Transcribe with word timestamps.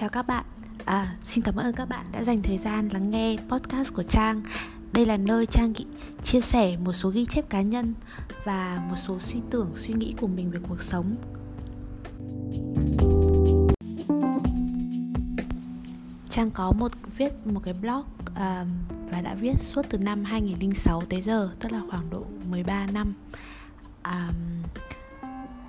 Chào 0.00 0.08
các 0.08 0.26
bạn, 0.26 0.44
à, 0.84 1.16
xin 1.22 1.44
cảm 1.44 1.56
ơn 1.56 1.72
các 1.72 1.88
bạn 1.88 2.06
đã 2.12 2.24
dành 2.24 2.42
thời 2.42 2.58
gian 2.58 2.88
lắng 2.88 3.10
nghe 3.10 3.36
podcast 3.48 3.94
của 3.94 4.02
Trang. 4.02 4.42
Đây 4.92 5.06
là 5.06 5.16
nơi 5.16 5.46
Trang 5.46 5.72
chia 6.22 6.40
sẻ 6.40 6.76
một 6.76 6.92
số 6.92 7.10
ghi 7.10 7.24
chép 7.24 7.50
cá 7.50 7.62
nhân 7.62 7.94
và 8.44 8.82
một 8.90 8.96
số 8.96 9.18
suy 9.18 9.40
tưởng, 9.50 9.70
suy 9.74 9.94
nghĩ 9.94 10.14
của 10.20 10.26
mình 10.26 10.50
về 10.50 10.60
cuộc 10.68 10.82
sống. 10.82 11.16
Trang 16.30 16.50
có 16.50 16.72
một 16.72 16.92
viết 17.16 17.32
một 17.46 17.60
cái 17.64 17.74
blog 17.74 18.04
à, 18.34 18.66
và 19.10 19.20
đã 19.20 19.34
viết 19.34 19.54
suốt 19.62 19.82
từ 19.88 19.98
năm 19.98 20.24
2006 20.24 21.02
tới 21.08 21.22
giờ, 21.22 21.50
tức 21.60 21.72
là 21.72 21.80
khoảng 21.90 22.10
độ 22.10 22.24
13 22.50 22.86
năm. 22.86 23.14
À, 24.02 24.30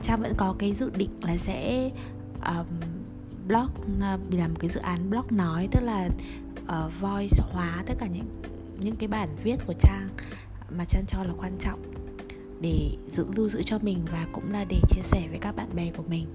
Trang 0.04 0.22
vẫn 0.22 0.34
có 0.38 0.56
cái 0.60 0.74
dự 0.74 0.90
định 0.90 1.12
là 1.22 1.38
sẽ 1.38 1.90
um, 2.46 2.66
blog 3.48 4.02
à, 4.02 4.18
làm 4.32 4.56
cái 4.56 4.70
dự 4.70 4.80
án 4.80 5.10
blog 5.10 5.26
nói 5.30 5.68
tức 5.72 5.80
là 5.80 6.10
uh, 6.62 7.02
voice 7.02 7.38
hóa 7.52 7.84
tất 7.86 7.94
cả 8.00 8.08
những 8.08 8.42
những 8.80 8.96
cái 8.96 9.08
bản 9.08 9.30
viết 9.44 9.56
của 9.68 9.74
trang 9.80 10.10
mà 10.78 10.86
trang 10.86 11.06
cho 11.08 11.24
là 11.24 11.34
quan 11.38 11.58
trọng 11.60 11.80
để 12.62 12.98
giữ 13.08 13.26
lưu 13.36 13.50
giữ 13.50 13.64
cho 13.66 13.80
mình 13.82 14.06
và 14.12 14.28
cũng 14.32 14.52
là 14.52 14.66
để 14.70 14.80
chia 14.90 15.02
sẻ 15.04 15.28
với 15.30 15.40
các 15.40 15.56
bạn 15.56 15.68
bè 15.76 15.92
của 15.98 16.04
mình. 16.10 16.26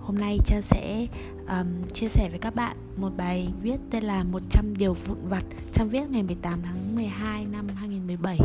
Hôm 0.00 0.18
nay 0.18 0.38
trang 0.46 0.62
sẽ 0.62 1.06
um, 1.48 1.86
chia 1.92 2.08
sẻ 2.08 2.28
với 2.30 2.38
các 2.38 2.54
bạn 2.54 2.76
một 2.96 3.10
bài 3.16 3.48
viết 3.62 3.76
tên 3.90 4.04
là 4.04 4.24
100 4.24 4.74
điều 4.78 4.94
vụn 4.94 5.18
vặt. 5.28 5.44
Trang 5.72 5.88
viết 5.88 6.10
ngày 6.10 6.22
18 6.22 6.62
tháng 6.62 6.94
12 6.94 7.44
năm 7.44 7.68
2017 7.74 8.38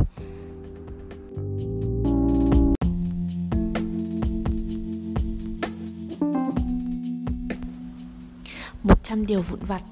100 9.03 9.25
điều 9.25 9.41
vụn 9.41 9.59
vặt. 9.67 9.83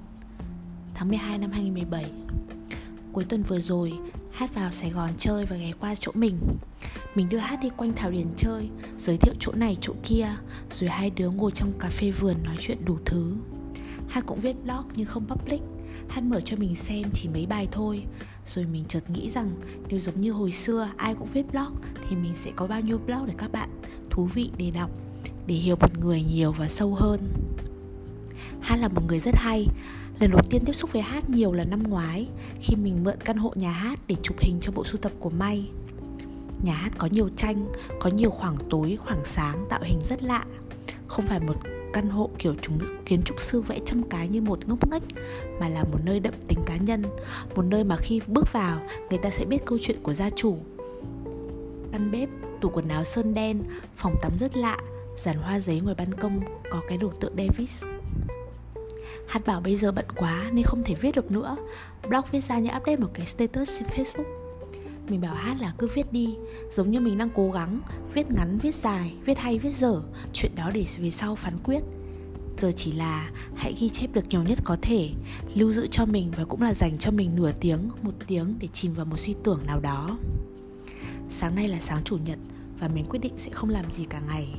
Tháng 0.93 1.09
12 1.09 1.37
năm 1.37 1.51
2017 1.51 2.11
Cuối 3.13 3.23
tuần 3.23 3.43
vừa 3.43 3.59
rồi, 3.59 3.93
Hát 4.31 4.55
vào 4.55 4.71
Sài 4.71 4.89
Gòn 4.89 5.09
chơi 5.17 5.45
và 5.45 5.55
ghé 5.55 5.71
qua 5.79 5.95
chỗ 5.95 6.11
mình. 6.15 6.37
Mình 7.15 7.29
đưa 7.29 7.37
Hát 7.37 7.59
đi 7.61 7.69
quanh 7.77 7.93
Thảo 7.95 8.11
Điền 8.11 8.27
chơi, 8.37 8.69
Giới 8.97 9.17
thiệu 9.17 9.33
chỗ 9.39 9.51
này, 9.51 9.77
chỗ 9.81 9.93
kia, 10.03 10.27
Rồi 10.71 10.89
hai 10.89 11.09
đứa 11.09 11.29
ngồi 11.29 11.51
trong 11.51 11.73
cà 11.79 11.89
phê 11.89 12.11
vườn 12.11 12.35
nói 12.45 12.55
chuyện 12.59 12.85
đủ 12.85 12.97
thứ. 13.05 13.35
Hát 14.07 14.25
cũng 14.25 14.39
viết 14.39 14.55
blog 14.63 14.85
nhưng 14.95 15.05
không 15.05 15.27
public. 15.27 15.61
Hát 16.09 16.23
mở 16.23 16.41
cho 16.41 16.57
mình 16.57 16.75
xem 16.75 17.03
chỉ 17.13 17.29
mấy 17.29 17.45
bài 17.45 17.67
thôi. 17.71 18.03
Rồi 18.47 18.65
mình 18.65 18.83
chợt 18.87 19.09
nghĩ 19.09 19.29
rằng 19.29 19.51
Nếu 19.89 19.99
giống 19.99 20.21
như 20.21 20.31
hồi 20.31 20.51
xưa 20.51 20.89
ai 20.97 21.15
cũng 21.15 21.27
viết 21.33 21.51
blog 21.51 21.75
Thì 22.09 22.15
mình 22.15 22.35
sẽ 22.35 22.51
có 22.55 22.67
bao 22.67 22.81
nhiêu 22.81 22.97
blog 22.97 23.25
để 23.27 23.33
các 23.37 23.51
bạn 23.51 23.69
Thú 24.09 24.25
vị 24.25 24.51
để 24.57 24.71
đọc, 24.71 24.91
Để 25.47 25.55
hiểu 25.55 25.75
một 25.81 25.99
người 25.99 26.23
nhiều 26.23 26.51
và 26.51 26.67
sâu 26.67 26.95
hơn. 26.95 27.40
Hát 28.61 28.75
là 28.75 28.87
một 28.87 29.01
người 29.07 29.19
rất 29.19 29.35
hay. 29.35 29.67
Lần 30.19 30.31
đầu 30.31 30.41
tiên 30.49 30.61
tiếp 30.65 30.73
xúc 30.73 30.93
với 30.93 31.01
Hát 31.01 31.29
nhiều 31.29 31.53
là 31.53 31.63
năm 31.63 31.83
ngoái 31.83 32.27
Khi 32.61 32.75
mình 32.75 33.03
mượn 33.03 33.17
căn 33.25 33.37
hộ 33.37 33.53
nhà 33.55 33.71
Hát 33.71 33.99
để 34.07 34.15
chụp 34.23 34.39
hình 34.39 34.57
cho 34.61 34.71
bộ 34.71 34.83
sưu 34.83 34.97
tập 35.01 35.11
của 35.19 35.29
May. 35.29 35.69
Nhà 36.63 36.73
Hát 36.73 36.91
có 36.97 37.07
nhiều 37.11 37.29
tranh, 37.37 37.67
có 37.99 38.09
nhiều 38.09 38.29
khoảng 38.29 38.55
tối, 38.69 38.97
khoảng 39.05 39.25
sáng 39.25 39.65
tạo 39.69 39.79
hình 39.83 39.99
rất 40.03 40.23
lạ. 40.23 40.43
Không 41.07 41.25
phải 41.27 41.39
một 41.39 41.55
căn 41.93 42.09
hộ 42.09 42.29
kiểu 42.37 42.55
chúng 42.61 42.79
kiến 43.05 43.21
trúc 43.25 43.41
sư 43.41 43.61
vẽ 43.61 43.79
trăm 43.85 44.03
cái 44.03 44.27
như 44.27 44.41
một 44.41 44.67
ngốc 44.67 44.91
nghếch 44.91 45.03
Mà 45.59 45.67
là 45.67 45.83
một 45.83 45.99
nơi 46.03 46.19
đậm 46.19 46.33
tính 46.47 46.59
cá 46.65 46.77
nhân 46.77 47.03
Một 47.55 47.61
nơi 47.61 47.83
mà 47.83 47.97
khi 47.97 48.21
bước 48.27 48.53
vào 48.53 48.79
người 49.09 49.19
ta 49.19 49.29
sẽ 49.29 49.45
biết 49.45 49.65
câu 49.65 49.77
chuyện 49.81 49.97
của 50.03 50.13
gia 50.13 50.29
chủ. 50.29 50.57
Căn 51.91 52.11
bếp, 52.11 52.29
tủ 52.61 52.69
quần 52.69 52.87
áo 52.87 53.03
sơn 53.03 53.33
đen, 53.33 53.63
phòng 53.95 54.15
tắm 54.21 54.31
rất 54.39 54.57
lạ 54.57 54.77
dàn 55.17 55.35
hoa 55.35 55.59
giấy 55.59 55.81
ngoài 55.81 55.95
ban 55.97 56.13
công 56.13 56.39
có 56.71 56.81
cái 56.87 56.97
đồ 56.97 57.11
tượng 57.19 57.33
Davis. 57.37 57.83
Hát 59.27 59.45
bảo 59.45 59.61
bây 59.61 59.75
giờ 59.75 59.91
bận 59.91 60.05
quá 60.15 60.49
nên 60.53 60.65
không 60.65 60.83
thể 60.83 60.95
viết 60.95 61.15
được 61.15 61.31
nữa. 61.31 61.57
Blog 62.09 62.23
viết 62.31 62.43
ra 62.43 62.59
như 62.59 62.69
update 62.77 62.97
một 62.97 63.09
cái 63.13 63.25
status 63.25 63.79
trên 63.79 63.87
Facebook. 63.87 64.41
Mình 65.11 65.21
bảo 65.21 65.35
Hát 65.35 65.57
là 65.61 65.73
cứ 65.77 65.87
viết 65.93 66.13
đi 66.13 66.35
Giống 66.71 66.91
như 66.91 66.99
mình 66.99 67.17
đang 67.17 67.29
cố 67.35 67.51
gắng 67.51 67.81
Viết 68.13 68.31
ngắn, 68.31 68.59
viết 68.61 68.75
dài, 68.75 69.13
viết 69.25 69.37
hay, 69.37 69.59
viết 69.59 69.75
dở 69.75 70.01
Chuyện 70.33 70.51
đó 70.55 70.71
để 70.73 70.85
về 70.97 71.09
sau 71.09 71.35
phán 71.35 71.53
quyết. 71.63 71.79
Giờ 72.57 72.71
chỉ 72.71 72.91
là 72.91 73.29
hãy 73.55 73.75
ghi 73.79 73.89
chép 73.89 74.13
được 74.13 74.27
nhiều 74.29 74.43
nhất 74.43 74.57
có 74.63 74.77
thể 74.81 75.09
Lưu 75.55 75.71
giữ 75.71 75.87
cho 75.91 76.05
mình 76.05 76.31
và 76.37 76.43
cũng 76.45 76.61
là 76.61 76.73
dành 76.73 76.97
cho 76.97 77.11
mình 77.11 77.35
nửa 77.35 77.51
tiếng, 77.59 77.89
một 78.01 78.13
tiếng 78.27 78.55
Để 78.59 78.67
chìm 78.73 78.93
vào 78.93 79.05
một 79.05 79.19
suy 79.19 79.35
tưởng 79.43 79.59
nào 79.65 79.79
đó. 79.79 80.17
Sáng 81.29 81.55
nay 81.55 81.67
là 81.67 81.79
sáng 81.79 82.03
chủ 82.03 82.17
nhật 82.17 82.39
Và 82.79 82.87
mình 82.87 83.05
quyết 83.09 83.19
định 83.19 83.33
sẽ 83.37 83.51
không 83.51 83.69
làm 83.69 83.91
gì 83.91 84.05
cả 84.05 84.21
ngày. 84.27 84.53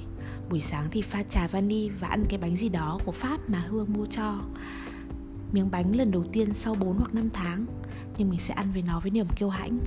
Buổi 0.50 0.60
sáng 0.60 0.86
thì 0.90 1.02
pha 1.02 1.22
trà 1.22 1.46
vani 1.46 1.88
và 1.88 2.08
ăn 2.08 2.24
cái 2.28 2.38
bánh 2.38 2.56
gì 2.56 2.68
đó 2.68 2.98
của 3.04 3.12
Pháp 3.12 3.50
mà 3.50 3.58
Hương 3.58 3.92
mua 3.92 4.06
cho. 4.06 4.40
Miếng 5.52 5.70
bánh 5.70 5.96
lần 5.96 6.10
đầu 6.10 6.24
tiên 6.32 6.54
sau 6.54 6.74
4 6.74 6.96
hoặc 6.96 7.14
5 7.14 7.30
tháng 7.32 7.66
Nhưng 8.16 8.30
mình 8.30 8.40
sẽ 8.40 8.54
ăn 8.54 8.66
với 8.72 8.82
nó 8.82 9.00
với 9.00 9.10
niềm 9.10 9.26
kiêu 9.36 9.48
hãnh. 9.48 9.78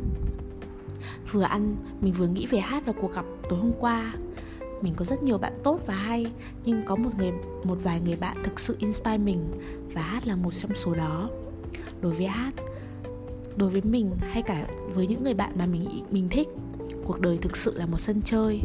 Vừa 1.32 1.44
ăn, 1.44 1.76
mình 2.02 2.14
vừa 2.14 2.28
nghĩ 2.28 2.46
về 2.46 2.60
hát 2.60 2.84
và 2.86 2.94
cuộc 3.02 3.14
gặp 3.14 3.26
tối 3.50 3.60
hôm 3.60 3.72
qua. 3.80 4.14
Mình 4.82 4.94
có 4.96 5.06
rất 5.06 5.24
nhiều 5.24 5.38
bạn 5.38 5.54
tốt 5.64 5.80
và 5.86 5.94
hay 5.94 6.32
nhưng 6.64 6.86
có 6.86 6.96
một 6.96 7.10
người 7.18 7.32
một 7.64 7.78
vài 7.84 8.00
người 8.00 8.16
bạn 8.16 8.38
thực 8.44 8.60
sự 8.60 8.76
inspire 8.80 9.18
mình 9.18 9.40
và 9.94 10.02
hát 10.02 10.28
là 10.28 10.36
một 10.36 10.52
trong 10.54 10.76
số 10.76 10.96
đó. 10.96 11.30
Đối 12.02 12.14
với 12.14 12.28
hát 12.28 12.54
đối 13.56 13.70
với 13.70 13.82
mình 13.82 14.12
hay 14.20 14.42
cả 14.42 14.68
với 14.94 15.08
những 15.08 15.24
người 15.24 15.34
bạn 15.34 15.52
mà 15.56 15.66
mình 15.66 15.88
mình 16.12 16.30
thích 16.30 16.48
cuộc 17.06 17.22
đời 17.22 17.38
thực 17.38 17.58
sự 17.58 17.78
là 17.78 17.86
một 17.86 18.00
sân 18.00 18.22
chơi 18.22 18.62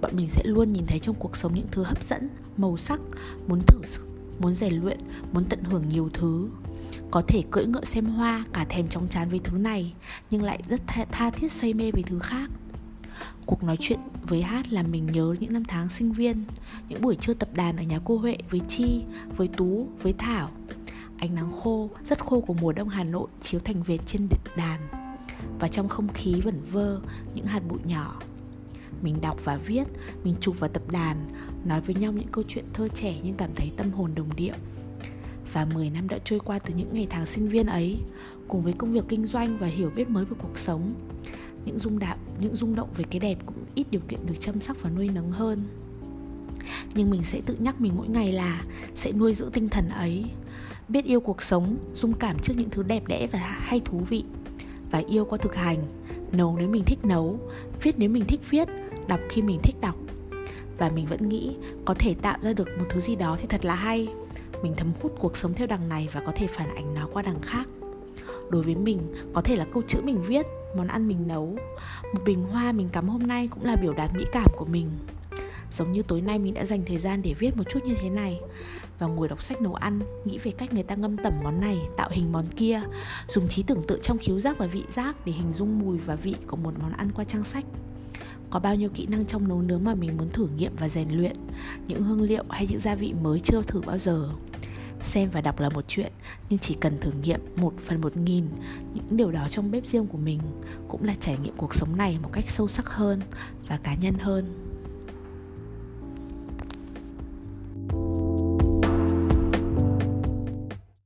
bọn 0.00 0.16
mình 0.16 0.28
sẽ 0.28 0.42
luôn 0.44 0.72
nhìn 0.72 0.86
thấy 0.86 0.98
trong 0.98 1.14
cuộc 1.18 1.36
sống 1.36 1.54
những 1.54 1.66
thứ 1.70 1.82
hấp 1.82 2.04
dẫn 2.04 2.28
màu 2.56 2.76
sắc 2.76 3.00
muốn 3.46 3.60
thử 3.66 3.78
sức 3.86 4.06
muốn 4.40 4.54
rèn 4.54 4.74
luyện 4.74 4.98
muốn 5.32 5.44
tận 5.44 5.64
hưởng 5.64 5.88
nhiều 5.88 6.08
thứ. 6.12 6.48
Có 7.10 7.22
thể 7.28 7.42
cưỡi 7.50 7.66
ngựa 7.66 7.84
xem 7.84 8.06
hoa 8.06 8.44
cả 8.52 8.64
thèm 8.68 8.88
chóng 8.88 9.08
chán 9.08 9.28
với 9.28 9.38
thứ 9.44 9.58
này 9.58 9.94
nhưng 10.30 10.42
lại 10.42 10.62
rất 10.68 10.80
tha, 10.86 11.04
tha 11.12 11.30
thiết 11.30 11.52
say 11.52 11.72
mê 11.72 11.90
với 11.90 12.02
thứ 12.02 12.18
khác. 12.18 12.50
Cuộc 13.46 13.64
nói 13.64 13.76
chuyện 13.80 13.98
với 14.22 14.42
hát 14.42 14.72
làm 14.72 14.90
mình 14.90 15.06
nhớ 15.06 15.36
những 15.40 15.52
năm 15.52 15.64
tháng 15.64 15.88
sinh 15.88 16.12
viên 16.12 16.44
những 16.88 17.02
buổi 17.02 17.16
trưa 17.20 17.34
tập 17.34 17.48
đàn 17.54 17.76
ở 17.76 17.82
nhà 17.82 18.00
cô 18.04 18.18
huệ 18.18 18.36
với 18.50 18.60
chi 18.68 19.02
với 19.36 19.48
tú 19.48 19.88
với 20.02 20.14
thảo. 20.18 20.50
Ánh 21.18 21.34
nắng 21.34 21.52
khô 21.62 21.90
rất 22.04 22.24
khô 22.24 22.40
của 22.40 22.54
mùa 22.54 22.72
đông 22.72 22.88
hà 22.88 23.04
nội 23.04 23.28
chiếu 23.42 23.60
thành 23.64 23.82
vệt 23.82 24.00
trên 24.06 24.28
đàn. 24.56 24.80
Và 25.58 25.68
trong 25.68 25.88
không 25.88 26.08
khí 26.08 26.40
vẩn 26.44 26.62
vơ 26.72 27.00
những 27.34 27.46
hạt 27.46 27.60
bụi 27.68 27.78
nhỏ 27.84 28.20
mình 29.02 29.20
đọc 29.20 29.40
và 29.44 29.56
viết, 29.56 29.84
mình 30.24 30.34
chụp 30.40 30.60
vào 30.60 30.70
tập 30.70 30.90
đàn 30.90 31.16
nói 31.64 31.80
với 31.80 31.94
nhau 31.94 32.12
những 32.12 32.28
câu 32.32 32.44
chuyện 32.48 32.64
thơ 32.72 32.88
trẻ 32.88 33.14
nhưng 33.22 33.34
cảm 33.34 33.50
thấy 33.54 33.72
tâm 33.76 33.90
hồn 33.90 34.10
đồng 34.14 34.36
điệu. 34.36 34.54
Và 35.52 35.64
10 35.64 35.90
năm 35.90 36.08
đã 36.08 36.18
trôi 36.24 36.40
qua 36.40 36.58
từ 36.58 36.74
những 36.74 36.88
ngày 36.92 37.06
tháng 37.10 37.26
sinh 37.26 37.48
viên 37.48 37.66
ấy, 37.66 37.96
cùng 38.48 38.62
với 38.62 38.72
công 38.72 38.92
việc 38.92 39.04
kinh 39.08 39.26
doanh 39.26 39.58
và 39.58 39.66
hiểu 39.66 39.90
biết 39.96 40.10
mới 40.10 40.24
về 40.24 40.36
cuộc 40.42 40.58
sống, 40.58 40.94
những 41.64 41.78
rung 41.78 41.98
đạm, 41.98 42.18
những 42.40 42.56
rung 42.56 42.74
động 42.74 42.88
về 42.96 43.04
cái 43.10 43.20
đẹp 43.20 43.38
cũng 43.46 43.64
ít 43.74 43.86
điều 43.90 44.00
kiện 44.08 44.26
được 44.26 44.34
chăm 44.40 44.60
sóc 44.60 44.76
và 44.80 44.90
nuôi 44.90 45.08
nấng 45.08 45.30
hơn. 45.30 45.62
Nhưng 46.94 47.10
mình 47.10 47.24
sẽ 47.24 47.40
tự 47.46 47.56
nhắc 47.58 47.80
mình 47.80 47.92
mỗi 47.96 48.08
ngày 48.08 48.32
là 48.32 48.64
sẽ 48.94 49.12
nuôi 49.12 49.34
giữ 49.34 49.50
tinh 49.52 49.68
thần 49.68 49.88
ấy, 49.88 50.24
biết 50.88 51.04
yêu 51.04 51.20
cuộc 51.20 51.42
sống, 51.42 51.76
dung 51.94 52.14
cảm 52.14 52.38
trước 52.38 52.54
những 52.56 52.70
thứ 52.70 52.82
đẹp 52.82 53.06
đẽ 53.06 53.26
và 53.32 53.38
hay 53.38 53.80
thú 53.84 53.98
vị, 53.98 54.24
và 54.90 55.02
yêu 55.08 55.24
qua 55.24 55.38
thực 55.38 55.54
hành 55.54 55.78
nấu 56.32 56.56
nếu 56.58 56.68
mình 56.68 56.84
thích 56.84 57.04
nấu, 57.04 57.38
viết 57.82 57.94
nếu 57.98 58.10
mình 58.10 58.24
thích 58.24 58.40
viết, 58.50 58.68
đọc 59.08 59.20
khi 59.28 59.42
mình 59.42 59.60
thích 59.62 59.76
đọc. 59.80 59.96
Và 60.78 60.88
mình 60.88 61.06
vẫn 61.06 61.28
nghĩ 61.28 61.56
có 61.84 61.94
thể 61.98 62.14
tạo 62.22 62.38
ra 62.42 62.52
được 62.52 62.68
một 62.78 62.84
thứ 62.90 63.00
gì 63.00 63.16
đó 63.16 63.36
thì 63.40 63.46
thật 63.46 63.64
là 63.64 63.74
hay. 63.74 64.08
Mình 64.62 64.72
thấm 64.76 64.92
hút 65.02 65.16
cuộc 65.18 65.36
sống 65.36 65.54
theo 65.54 65.66
đằng 65.66 65.88
này 65.88 66.08
và 66.12 66.20
có 66.26 66.32
thể 66.36 66.46
phản 66.46 66.76
ánh 66.76 66.94
nó 66.94 67.08
qua 67.12 67.22
đằng 67.22 67.40
khác. 67.42 67.68
Đối 68.50 68.62
với 68.62 68.74
mình, 68.74 68.98
có 69.32 69.40
thể 69.40 69.56
là 69.56 69.64
câu 69.72 69.82
chữ 69.88 70.00
mình 70.04 70.22
viết, 70.22 70.46
món 70.76 70.86
ăn 70.86 71.08
mình 71.08 71.28
nấu, 71.28 71.56
một 72.14 72.20
bình 72.24 72.44
hoa 72.44 72.72
mình 72.72 72.88
cắm 72.88 73.08
hôm 73.08 73.22
nay 73.22 73.48
cũng 73.48 73.64
là 73.64 73.76
biểu 73.76 73.92
đạt 73.92 74.10
mỹ 74.14 74.24
cảm 74.32 74.50
của 74.56 74.64
mình 74.64 74.90
giống 75.78 75.92
như 75.92 76.02
tối 76.02 76.20
nay 76.20 76.38
mình 76.38 76.54
đã 76.54 76.64
dành 76.64 76.84
thời 76.86 76.98
gian 76.98 77.22
để 77.22 77.34
viết 77.34 77.56
một 77.56 77.64
chút 77.70 77.80
như 77.84 77.94
thế 78.00 78.10
này. 78.10 78.40
Và 78.98 79.06
ngồi 79.06 79.28
đọc 79.28 79.42
sách 79.42 79.62
nấu 79.62 79.74
ăn, 79.74 80.00
nghĩ 80.24 80.38
về 80.38 80.50
cách 80.50 80.72
người 80.72 80.82
ta 80.82 80.94
ngâm 80.94 81.16
tẩm 81.16 81.32
món 81.42 81.60
này, 81.60 81.78
tạo 81.96 82.08
hình 82.12 82.32
món 82.32 82.46
kia. 82.46 82.82
Dùng 83.28 83.48
trí 83.48 83.62
tưởng 83.62 83.82
tượng 83.88 84.00
trong 84.02 84.18
khiếu 84.18 84.40
giác 84.40 84.58
và 84.58 84.66
vị 84.66 84.82
giác 84.94 85.16
để 85.26 85.32
hình 85.32 85.52
dung 85.52 85.78
mùi 85.78 85.98
và 85.98 86.14
vị 86.14 86.34
của 86.46 86.56
một 86.56 86.72
món 86.82 86.92
ăn 86.92 87.10
qua 87.14 87.24
trang 87.24 87.44
sách. 87.44 87.64
Có 88.50 88.60
bao 88.60 88.74
nhiêu 88.74 88.88
kỹ 88.94 89.06
năng 89.06 89.26
trong 89.26 89.48
nấu 89.48 89.62
nướng 89.62 89.84
mà 89.84 89.94
mình 89.94 90.16
muốn 90.16 90.30
thử 90.30 90.48
nghiệm 90.56 90.72
và 90.76 90.88
rèn 90.88 91.10
luyện? 91.10 91.36
Những 91.86 92.02
hương 92.02 92.22
liệu 92.22 92.44
hay 92.48 92.66
những 92.70 92.80
gia 92.80 92.94
vị 92.94 93.14
mới 93.22 93.40
chưa 93.40 93.62
thử 93.62 93.80
bao 93.80 93.98
giờ? 93.98 94.28
Xem 95.02 95.30
và 95.32 95.40
đọc 95.40 95.60
là 95.60 95.68
một 95.68 95.84
chuyện, 95.88 96.12
nhưng 96.50 96.58
chỉ 96.58 96.76
cần 96.80 96.98
thử 97.00 97.10
nghiệm 97.22 97.40
một 97.56 97.72
phần 97.86 98.00
một 98.00 98.16
nghìn 98.16 98.44
những 98.94 99.16
điều 99.16 99.30
đó 99.30 99.46
trong 99.50 99.70
bếp 99.70 99.86
riêng 99.86 100.06
của 100.06 100.18
mình 100.18 100.40
cũng 100.88 101.04
là 101.04 101.14
trải 101.20 101.36
nghiệm 101.42 101.54
cuộc 101.56 101.74
sống 101.74 101.96
này 101.96 102.18
một 102.22 102.32
cách 102.32 102.44
sâu 102.48 102.68
sắc 102.68 102.88
hơn 102.88 103.20
và 103.68 103.76
cá 103.76 103.94
nhân 103.94 104.14
hơn. 104.14 104.65